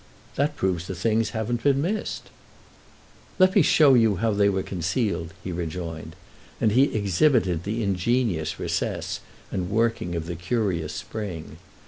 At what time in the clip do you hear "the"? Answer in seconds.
0.87-0.95, 7.65-7.83, 9.69-9.73, 10.25-10.35